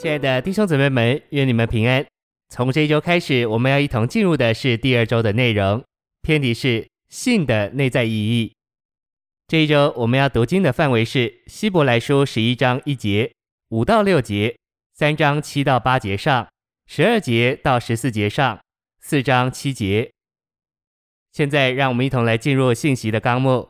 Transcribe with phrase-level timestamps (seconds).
[0.00, 2.02] 亲爱的弟兄姊妹们，愿你们平安。
[2.48, 5.84] 从这一周开始，我们要一同进入的是第二周的内容，
[6.22, 8.50] 篇题是信的内在意义。
[9.46, 13.30] 这一周我们要读经的范围是希伯来书十一章一节、
[13.68, 14.56] 五到六节、
[14.94, 16.48] 三章七到八节上、
[16.86, 18.58] 十二节到十四节上、
[19.02, 20.10] 四章七节。
[21.30, 23.68] 现在让我们一同来进入信息的纲目。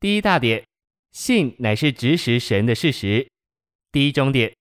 [0.00, 0.62] 第一大点，
[1.12, 3.26] 信乃是指使神的事实。
[3.90, 4.52] 第一中点。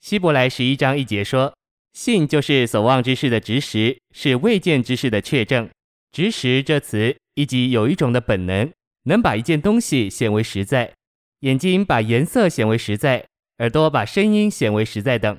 [0.00, 1.54] 希伯来十一章一节说
[1.92, 5.68] ：“信就是所望之事的执实，是未见之事的确证。”
[6.12, 8.70] 执实这词以及有一种的本能，
[9.04, 10.92] 能把一件东西显为实在。
[11.40, 13.24] 眼睛把颜色显为实在，
[13.58, 15.38] 耳朵把声音显为实在等。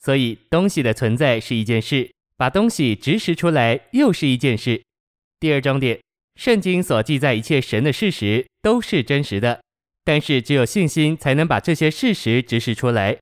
[0.00, 4.82] 所以东西的存在是一件事，把东西执实出来又是一件事。
[5.38, 6.00] 第二重点，
[6.34, 9.60] 圣经所记载一切神的事实都是真实的，
[10.04, 13.18] 但是只有信心才能把这些事实执实出来。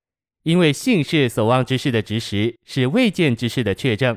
[0.46, 4.16] 因为信是所望之事的执实，是未见之事的确证。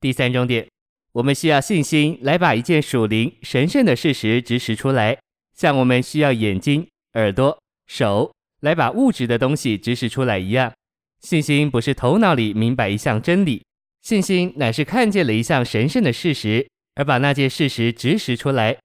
[0.00, 0.66] 第三重点，
[1.12, 5.16] 我们需要信心来把一件属灵神圣的事实执实出来，
[5.56, 10.72] 像我们需要眼睛、耳朵、手来把物质的东西执实出来一样。
[11.20, 13.62] 信心不是头脑里明白一项真理，
[14.02, 18.76] 信心乃是看见了一项神圣的事实，而把那件事实执实出来。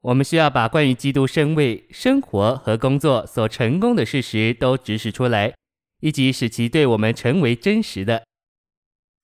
[0.00, 5.52] 我们需要把关于基督生为生活和工作所成功的事实都执实出来。
[6.00, 8.24] 以及使其对我们成为真实的。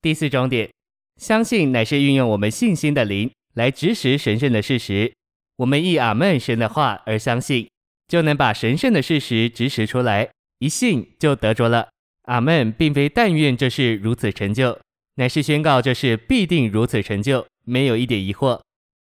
[0.01, 0.71] 第四重点，
[1.17, 5.13] 相信乃是运用我们信心的灵来指使神圣的事实。
[5.57, 7.69] 我们一阿们神的话而相信，
[8.07, 10.31] 就能把神圣的事实指使出来。
[10.59, 11.89] 一信就得着了。
[12.23, 14.79] 阿们，并非但愿这事如此成就，
[15.15, 18.61] 乃是宣告这事必定如此成就，没有一点疑惑。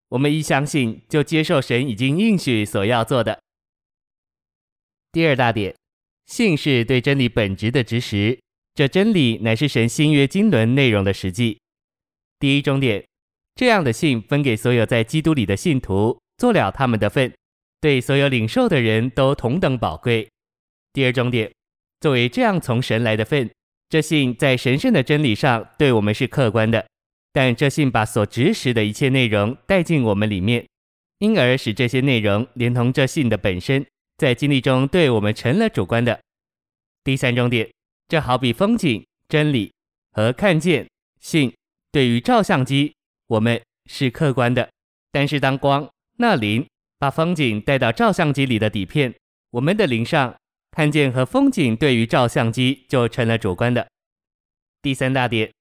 [0.08, 3.40] 我们一相信，就接受神已经应许所要做的。
[5.12, 5.74] 第二大点。
[6.26, 8.38] 信是对真理本质的指识，
[8.74, 11.58] 这真理乃是神新约经纶内容的实际。
[12.38, 13.04] 第一终点，
[13.54, 17.32] 这样的信分给所有在基督里的信徒，做了他们的份，
[17.80, 20.28] 对所有领受的人都同等宝贵。
[20.92, 21.50] 第二终点，
[22.00, 23.50] 作为这样从神来的份，
[23.88, 26.84] 这信在神圣的真理上对我们是客观的，
[27.32, 30.66] 但这信把所指实的一切内容带进我们里面，
[31.20, 33.86] 因而使这些内容连同这信的本身。
[34.16, 36.18] 在经历中，对我们成了主观的。
[37.04, 37.70] 第三重点，
[38.08, 39.72] 这好比风景、真理
[40.12, 40.88] 和看见
[41.20, 41.52] 信，
[41.92, 42.94] 对于照相机，
[43.26, 44.68] 我们是客观的。
[45.12, 45.88] 但是当光
[46.18, 46.66] 那灵
[46.98, 49.14] 把风景带到照相机里的底片，
[49.50, 50.34] 我们的灵上
[50.70, 53.86] 看见和风景对于照相机就成了主观的。
[54.82, 55.52] 第三大点，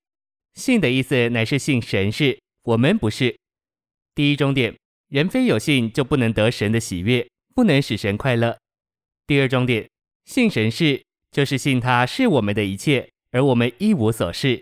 [0.53, 3.35] 信的意思乃是信神是，我们不是。
[4.13, 4.75] 第一重点，
[5.09, 7.27] 人非有信就不能得神的喜悦。
[7.55, 8.57] 不能使神快乐。
[9.25, 9.89] 第二重点，
[10.25, 11.01] 信神是，
[11.31, 14.61] 就是信他是我们的一切，而我们一无所是。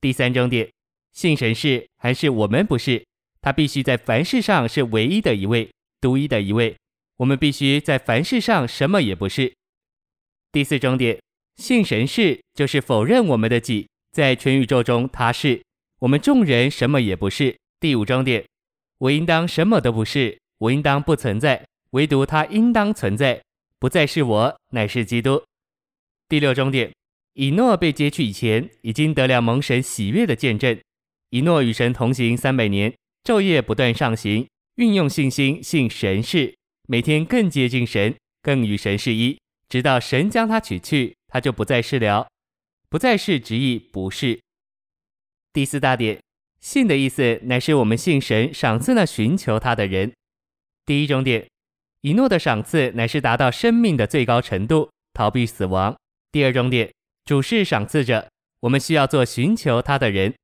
[0.00, 0.68] 第三重点，
[1.12, 3.06] 信神是还是我们不是？
[3.40, 5.70] 他必须在凡事上是唯一的一位，
[6.00, 6.76] 独一的一位。
[7.18, 9.54] 我们必须在凡事上什么也不是。
[10.50, 11.20] 第四重点，
[11.56, 15.62] 信神是，就是否认我们的己，在全宇宙中他是，
[16.00, 17.56] 我们众人什么也不是。
[17.78, 18.44] 第五重点，
[18.98, 21.64] 我应当什么都不是，我应当不存在。
[21.90, 23.42] 唯独他应当存在，
[23.78, 25.42] 不再是我，乃是基督。
[26.28, 26.92] 第六重点，
[27.34, 30.78] 以诺被接去以前，已经得了蒙神喜悦的见证。
[31.30, 32.94] 以诺与神同行三百年，
[33.24, 36.54] 昼夜不断上行，运用信心信神是，
[36.86, 39.38] 每天更接近神，更与神是一，
[39.68, 42.28] 直到神将他取去，他就不再是了。
[42.90, 44.38] 不再是直译不是。
[45.52, 46.18] 第四大点，
[46.60, 50.12] 信的意思乃是我们信神赏赐那寻求他的人。
[50.84, 51.46] 第一重点。
[52.02, 55.96] 以诺的赏赐乃是达到生命的最高程度，逃避死亡。
[56.30, 56.92] 第二重点，
[57.24, 58.28] 主是赏赐者，
[58.60, 60.34] 我们需要做寻求他的人。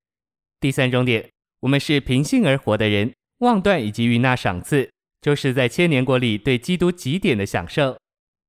[0.58, 7.98] 第三重点，我们是凭信而活的人，妄断以给予那赏赐，就是在千年国里对基督极点的享受，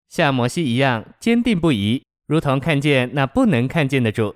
[0.09, 4.35] 像摩西一样坚定不移，如同看见那不能看见的主。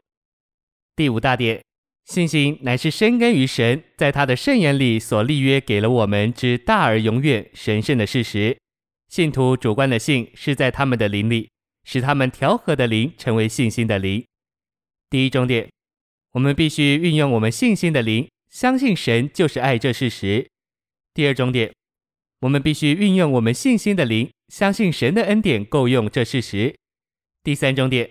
[0.95, 1.61] 第五大点。
[2.09, 8.57] 信心乃是深根于神在他的圣言里所立约给了我们之大而永远神圣的事实。
[9.09, 11.51] 信徒主观的信是在他们的灵里，
[11.83, 14.25] 使他们调和的灵成为信心的灵。
[15.07, 15.69] 第一重点，
[16.31, 20.49] 我们必须运用我们信心的灵，相信神就是爱这事实。
[21.13, 21.71] 第二重点，
[22.39, 26.75] 我们必须运用我们信心的灵，相信神的恩典够用这事实。
[27.43, 28.09] 第三重点，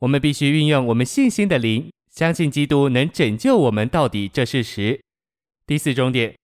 [0.00, 1.88] 我们必须运用我们信心的灵。
[2.16, 4.98] 相信基督能拯救我们到底，这事实。
[5.66, 6.34] 第四终点，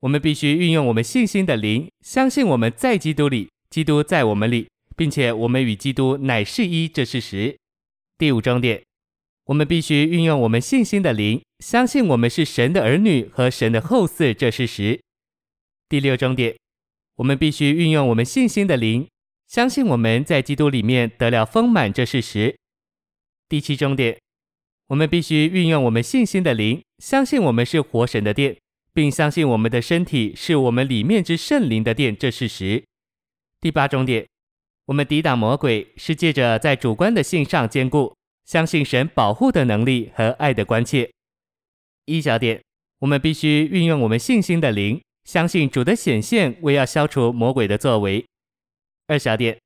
[0.00, 7.56] 我们必须运用我们信心的灵，相信我们在基督里，基督在我们里，并且我们与基督乃是一，这事实。
[8.18, 8.82] 第五终点，
[9.46, 15.00] 我们必须运用我们信心的灵，相信我们是神的儿女和神的后嗣这事实。
[15.88, 16.54] 第六终点，
[17.16, 19.08] 我们必须运用我们信心的灵，
[19.48, 22.54] 相信我们在基督里面得了丰满这事实。
[23.48, 24.18] 第七终点，
[24.92, 28.54] 我们必须运用我们信心的灵，相信我们是活神的殿，
[28.92, 32.84] 并相信我们的身体是我们里面之圣灵的殿这事实。
[33.58, 34.26] 第八重点。
[34.84, 41.10] 我们抵挡魔鬼，是借着在主观的信上坚固，相信神保护的能力和爱的关切。
[42.04, 42.60] 一小点，
[42.98, 48.22] 我们必须运用我们信心的灵，相信主的显现为要消除魔鬼的作为。
[49.06, 49.58] 二小点，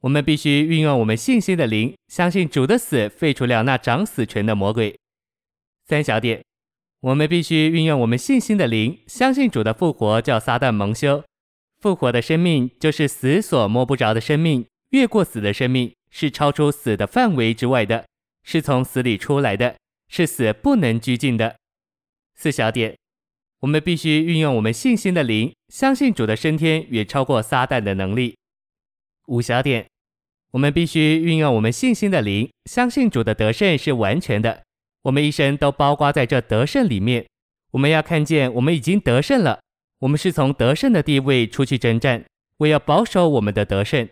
[0.00, 4.98] 我们必须运用我们信心的灵，相信主的死废除了那掌死权的魔鬼。
[5.86, 6.44] 三小点，
[7.00, 11.24] 我们必须运用我们信心的灵，相信主的复活叫撒旦蒙羞。
[11.80, 18.06] 复活的生命就是死所摸不着的生命，越过死的生命是超出死的范围之外的，
[18.42, 19.76] 是从死里出来的，
[20.08, 21.56] 是死不能拘禁的。
[22.34, 22.96] 四小点，
[23.60, 28.36] 我们必须运用我们信心的灵，相信主的升天远超过撒旦的能力。
[29.26, 29.86] 五小点，
[30.52, 34.62] 我们必须运用我们信心的灵，相信主的得胜是完全的，
[35.02, 37.26] 我们一生都包括在这得胜里面。
[37.72, 39.60] 我们要看见我们已经得胜了。
[39.98, 42.24] 我们是从得胜的地位出去征战，
[42.58, 44.06] 为要保守我们的得胜。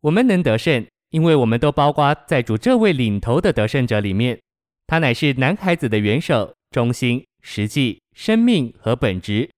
[0.00, 4.38] 我们能得胜，因为我们都包括在主这位领头的得胜者里面。
[4.86, 9.48] 他乃是男孩子的元首、中心、实际、生命和本质。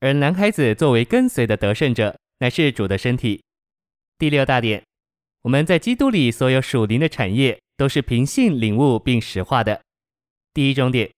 [0.00, 3.42] 而男孩子作为跟随的得胜者，乃是主的身体。
[4.16, 4.82] 第六大点，
[5.42, 9.80] 我们在基督里所有属灵的产业，都是凭信领悟并实化的。
[10.52, 11.10] 第一重点，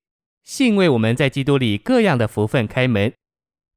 [0.45, 3.13] 信为我们在基督里各样的福分开门。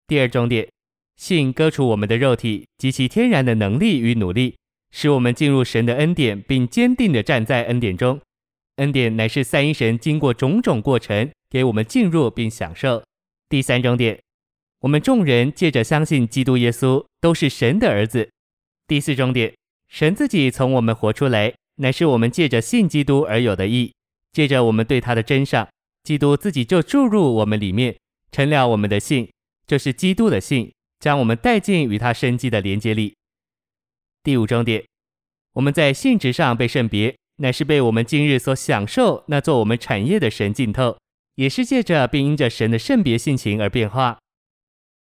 [0.07, 0.69] 第二重点，
[1.17, 4.55] 信割除我们的肉体及其天然的能力与努力，
[4.91, 8.21] 使我们进入神的恩典，并坚定地站在恩典中。
[8.77, 13.03] 恩典乃是三一神经过种种过程给我们进入并享受。
[13.49, 14.17] 第三重点，
[14.79, 18.29] 我们众人借着相信基督耶稣都是神的儿子。
[18.89, 19.53] 第四重点，
[19.87, 23.93] 神自己从我们活出来，乃是我们借着信基督而有的义。
[24.31, 25.69] 借着我们对他的真相，
[26.01, 27.95] 基督自己就注入我们里面，
[28.31, 29.29] 成了我们的信。
[29.67, 33.15] 就是基督的信，将我们带进与他生机的连接里。
[34.23, 34.83] 第五重点，
[35.53, 40.97] 我们在性质上被圣别，乃是被我们今日所享受那做我们产业的神浸透，
[41.35, 44.17] 也是借着并因着神的圣别性情而变化。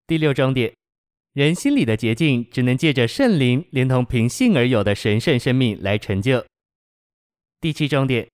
[0.05, 0.71] 第六重点，
[1.33, 6.43] 人心里的捷径，只能借着圣灵连同凭信而有的神圣生命来成就。
[7.61, 8.27] 第七重点，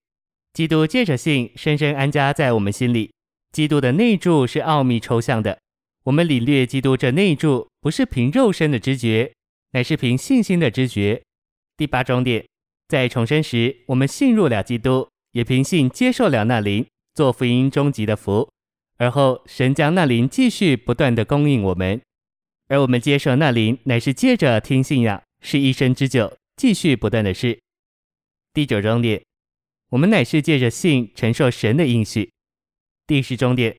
[0.54, 3.12] 基督借着信深深安家在我们心里，
[3.52, 5.60] 基督的内住是奥秘抽象的。
[6.06, 9.32] 我们领略基督这内住，不是凭肉身的知觉，
[9.74, 11.22] 乃是凭信心的知觉。
[11.76, 12.44] 第八重点，
[12.88, 16.84] 在重生时，我们信入了基督，也凭信接受了那灵，
[17.14, 18.50] 做福音终极的福。
[18.98, 22.02] 而后，神将那灵继续不断地供应我们，
[22.68, 27.60] 而我们接受那灵，乃是借着听信仰，是一生之久，继续不断的事。
[28.54, 29.24] 第九终点，
[29.90, 32.32] 我们乃是借着信承受神的应许。
[33.06, 33.78] 第十终点。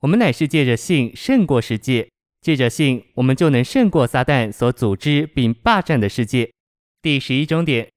[0.00, 2.08] 我们乃是借着信胜过世界，
[2.40, 6.50] 借着信，我们就能胜过撒旦所组织并霸占的世界。
[7.02, 7.90] 第十一终点，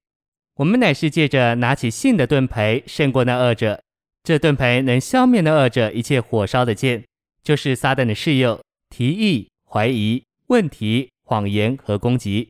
[0.56, 3.82] 我们乃是借着拿起信的盾牌胜过那恶者，
[4.22, 7.02] 这盾牌能消灭那恶者一切火烧的剑，
[7.42, 12.48] 就是撒旦的试诱、提议、怀疑、问题、谎言和攻击。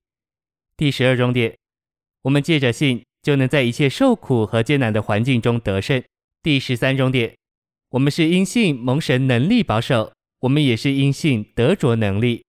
[0.77, 1.57] 第十二重点，
[2.21, 6.05] 我们借着信就能在一切受苦和艰难的环境中得胜。
[6.43, 7.35] 第十三重点。
[7.93, 12.45] 我们是因信蒙神能力保守，我们也是因信得着能力。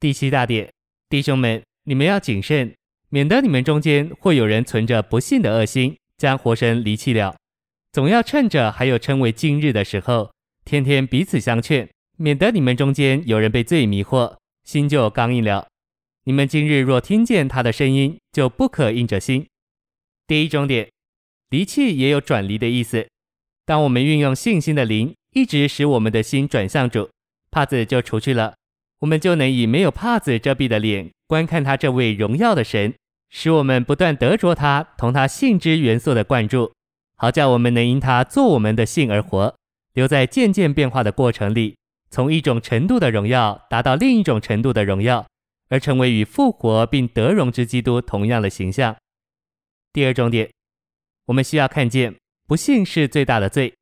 [0.00, 0.72] 第七大点，
[1.08, 2.74] 弟兄们，你们要谨慎，
[3.10, 7.36] 免得你们中间会有人存着不信的恶心，将活神离弃了。
[7.92, 10.32] 总要趁着还有称为今日的时候，
[10.64, 11.88] 天天彼此相劝，
[12.22, 15.68] 免得你们中间有人被罪迷惑，心就刚硬了。
[16.24, 19.46] 你们今日若听见他的声音，就不可硬着心。
[20.26, 20.90] 第一重点，
[21.48, 23.08] 离弃也有转离的意思。
[23.64, 27.08] 当我们运用信心的灵，一直使我们的心转向主，
[27.50, 28.54] 帕子就除去了，
[28.98, 32.92] 我们就能以没有帕子遮蔽的脸观看他这位荣耀的神，
[33.30, 36.70] 使我们不断得着他同他性之元素的灌注，
[37.16, 39.56] 好叫我们能因他做我们的性而活，
[39.94, 41.76] 留在渐渐变化的过程里，
[42.10, 45.26] 从一种程度的荣耀达到另一种程度的荣耀，
[45.68, 48.96] 而成为与复活并得荣之基督同样的形象。
[49.92, 50.50] 第二重点，
[51.26, 52.14] 我们需要看见。
[52.46, 53.72] 不信是最大的罪。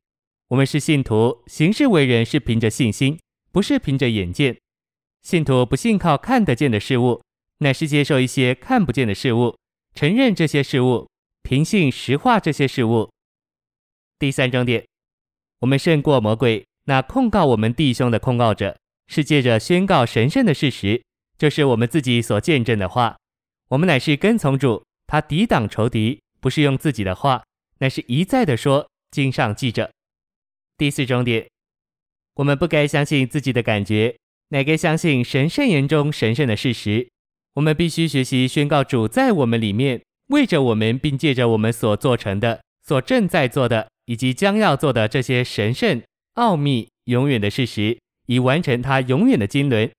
[0.49, 3.19] 我们是信徒，行事为人是凭着信心，
[3.51, 4.55] 不是凭着眼见。
[5.23, 7.19] 信徒不信靠看得见的事物，
[7.57, 9.57] 乃是接受一些看不见的事物，
[9.95, 11.09] 承认这些事物，
[11.41, 13.09] 凭信实化这些事物。
[14.19, 14.85] 第三重点，
[15.61, 16.63] 我们胜过魔鬼。
[16.89, 21.03] 那控告我们弟兄的控告者，是借着宣告神圣的事实，
[21.37, 23.15] 就是我们自己所见证的话。
[23.67, 27.43] 我们乃是跟从主，他抵挡仇敌，不是用自己的话，
[27.77, 28.87] 乃是一再的说。
[29.11, 29.91] 经上记着。
[30.77, 31.47] 第四重点，
[32.35, 34.17] 我们不该相信自己的感觉，
[34.49, 37.07] 乃该相信神圣言中神圣的事实。
[37.53, 46.01] 我们必须学习宣告主在我们里面，为着我们，并借着我们所做成的、所正在做的，以及将要做的这些神圣。
[46.39, 49.91] 奥秘永远的事实，以完成他永远的经纶。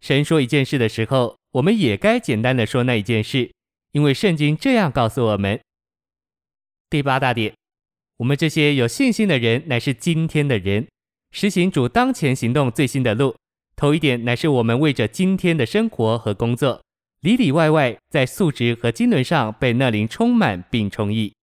[0.00, 3.50] 神说一件事的时候，我们也该简单的说那一件事，
[3.90, 5.60] 因为圣经这样告诉我们。
[6.88, 7.52] 第八大点，
[8.18, 10.86] 我们这些有信心的人，乃是今天的人，
[11.32, 13.34] 实行主当前行动最新的路。
[13.74, 16.84] 头一点，乃是我们为着今天的生活和工作，
[17.22, 21.34] 里里外外在素质和经纶上被那灵充满并充溢。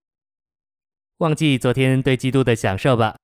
[1.18, 3.18] 忘记昨天对基督的享受吧。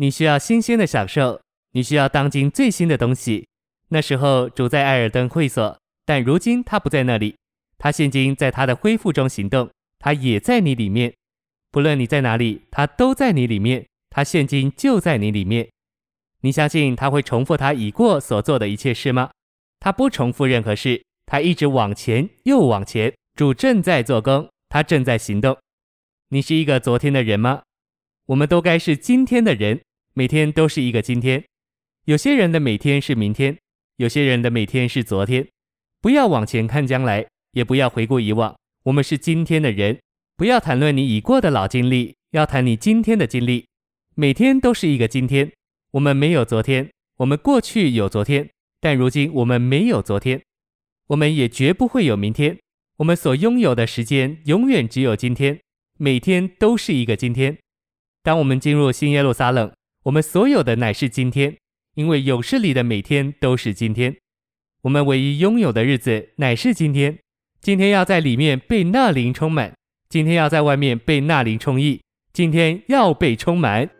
[0.00, 1.42] 你需要新鲜的享受，
[1.72, 3.46] 你需要当今最新的东西。
[3.88, 7.36] 那时候主在艾尔登会所，但如今他不在那里。
[7.76, 11.12] 他现今在他的恢复中行动，他也在你里面。
[11.70, 13.86] 不论你在哪里，他都在你里面。
[14.08, 15.68] 他现今就在你里面。
[16.40, 19.30] 你相信他会重复他已过所做的一切事吗？
[19.80, 23.12] 他不重复任何事，他一直往前又往前。
[23.34, 25.58] 主正在做工，他正在行动。
[26.30, 27.64] 你是一个昨天的人吗？
[28.24, 29.82] 我们都该是今天的人。
[30.20, 31.42] 每天都是一个今天，
[32.04, 33.56] 有些人的每天是明天，
[33.96, 35.48] 有些人的每天是昨天。
[36.02, 38.54] 不要往前看将来，也不要回顾以往。
[38.82, 39.98] 我们是今天的人，
[40.36, 43.64] 不要谈论你已过的老经历，要谈你今天的经历。
[44.14, 45.50] 每天都是一个今天。
[45.92, 48.46] 我们没有昨天，我们过去有昨天，
[48.78, 50.42] 但如今我们没有昨天，
[51.06, 52.58] 我们也绝不会有明天。
[52.98, 55.58] 我们所拥有的时间永远只有今天，
[55.96, 57.56] 每天都是一个今天。
[58.22, 59.72] 当我们进入新耶路撒冷。
[60.04, 61.56] 我们所有的乃是今天，
[61.94, 64.16] 因为勇士里的每天都是今天。
[64.82, 67.18] 我们唯一拥有的日子乃是今天。
[67.60, 69.74] 今天要在里面被那灵充满，
[70.08, 72.00] 今天要在外面被那灵充溢。
[72.32, 73.90] 今天要被充满。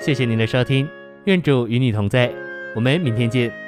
[0.00, 0.88] 谢谢您的收听，
[1.26, 2.32] 愿主与你同在，
[2.74, 3.63] 我们明天见。